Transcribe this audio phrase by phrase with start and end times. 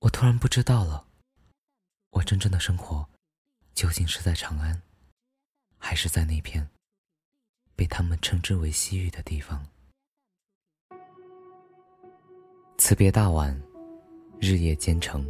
[0.00, 1.04] 我突然不知道了，
[2.08, 3.06] 我真正的生活
[3.74, 4.80] 究竟是在长安，
[5.76, 6.66] 还是在那片
[7.76, 9.66] 被他们称之为西域的地方？
[12.78, 13.54] 辞别大晚，
[14.40, 15.26] 日夜兼程，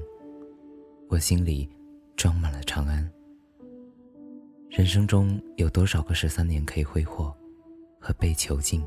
[1.09, 1.69] 我心里
[2.15, 3.13] 装满了长安。
[4.69, 7.37] 人生中有多少个十三年可以挥霍
[8.01, 8.87] 和被囚禁？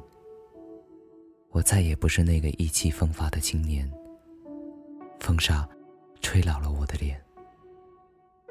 [1.49, 3.91] 我再也不是那个意气风发的青年。
[5.33, 5.67] 风沙
[6.21, 7.19] 吹老了我的脸，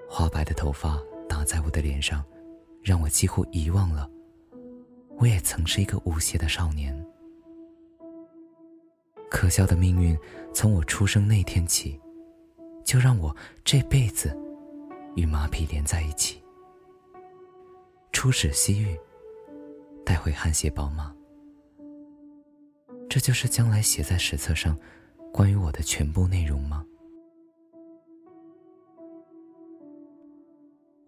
[0.09, 0.99] 花白的头发
[1.29, 2.25] 打在我的脸上，
[2.83, 4.11] 让我几乎遗忘了，
[5.17, 6.93] 我也曾是一个无邪的少年。
[9.31, 10.19] 可笑的命运，
[10.53, 12.01] 从我出生那天起，
[12.85, 14.37] 就让我这辈子
[15.15, 16.43] 与马匹连在一起。
[18.11, 18.99] 出使西域，
[20.05, 21.15] 带回汗血宝马，
[23.09, 24.77] 这就是将来写在史册上。
[25.33, 26.85] 关于我的全部内容吗？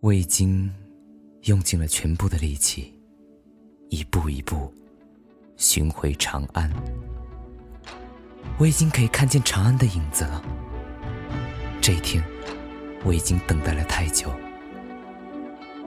[0.00, 0.72] 我已经
[1.42, 2.92] 用尽了全部的力气，
[3.90, 4.72] 一步一步
[5.56, 6.70] 寻回长安。
[8.58, 10.42] 我已经可以看见长安的影子了。
[11.82, 12.24] 这一天，
[13.04, 14.30] 我已经等待了太久，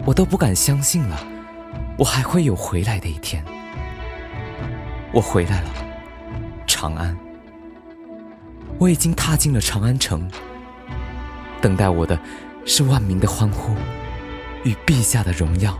[0.06, 1.18] 我都不敢相信了，
[1.98, 3.44] 我还会有回来的一天。
[5.12, 5.72] 我回来了，
[6.68, 7.18] 长安。
[8.80, 10.30] 我已经踏进了长安城，
[11.60, 12.20] 等待我的
[12.64, 13.76] 是万民的欢呼
[14.64, 15.78] 与陛下的荣耀。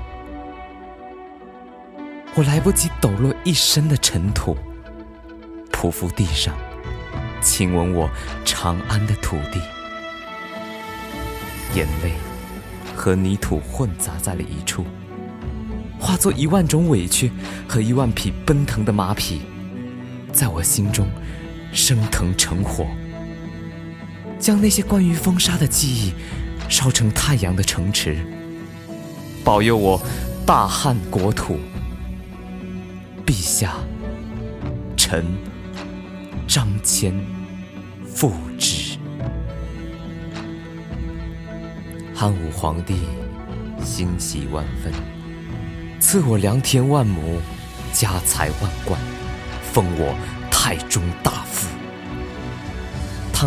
[2.34, 4.58] 我来不及抖落一身的尘土，
[5.72, 6.56] 匍匐地上，
[7.40, 8.10] 亲吻我
[8.44, 9.62] 长安的土地，
[11.76, 12.14] 眼泪
[12.96, 14.84] 和泥土混杂在了一处，
[16.00, 17.32] 化作一万种委屈
[17.68, 19.44] 和一万匹奔腾的马匹，
[20.32, 21.08] 在我心中。
[21.72, 22.88] 升腾成火，
[24.40, 26.14] 将那些关于风沙的记忆
[26.70, 28.18] 烧成太阳的城池，
[29.44, 30.02] 保佑我
[30.46, 31.60] 大汉国土。
[33.26, 33.76] 陛下，
[34.96, 35.26] 臣
[36.48, 37.14] 张骞
[38.06, 38.98] 复之。
[42.16, 43.02] 汉武皇帝
[43.84, 44.92] 欣喜万分，
[46.00, 47.40] 赐我良田万亩，
[47.92, 49.00] 家财万贯，
[49.74, 50.16] 封我
[50.50, 51.37] 太中大。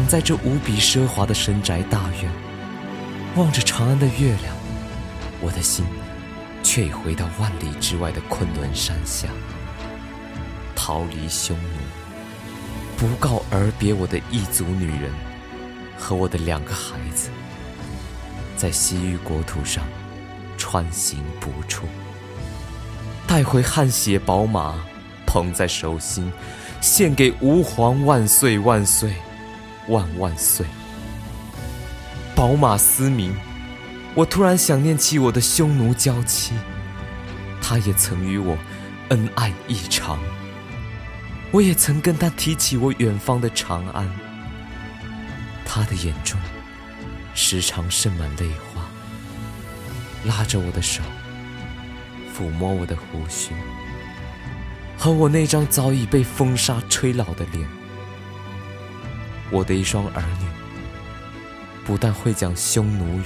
[0.00, 2.32] 躺在这无比奢华的深宅大院，
[3.36, 4.56] 望着长安的月亮，
[5.42, 5.84] 我的心
[6.62, 9.28] 却已回到万里之外的昆仑山下，
[10.74, 11.76] 逃离匈奴，
[12.96, 15.12] 不告而别我的异族女人
[15.98, 17.28] 和我的两个孩子，
[18.56, 19.84] 在西域国土上
[20.56, 21.84] 穿行不处，
[23.26, 24.76] 带回汗血宝马，
[25.26, 26.32] 捧在手心，
[26.80, 29.12] 献给吾皇万岁万岁。
[29.88, 30.66] 万万岁！
[32.34, 33.34] 宝马嘶鸣，
[34.14, 36.54] 我突然想念起我的匈奴娇妻，
[37.60, 38.56] 她也曾与我
[39.08, 40.18] 恩爱异常。
[41.50, 44.08] 我也曾跟她提起我远方的长安，
[45.64, 46.40] 她的眼中
[47.34, 48.82] 时常渗满泪花，
[50.24, 51.02] 拉着我的手，
[52.32, 53.52] 抚摸我的胡须，
[54.96, 57.79] 和我那张早已被风沙吹老的脸。
[59.52, 60.46] 我的一双儿女，
[61.84, 63.24] 不但会讲匈奴语，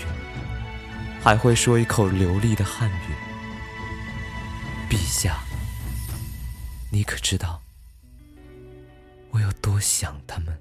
[1.22, 3.14] 还会说一口流利的汉语。
[4.88, 5.38] 陛下，
[6.90, 7.60] 你可知道
[9.30, 10.58] 我有多想他们？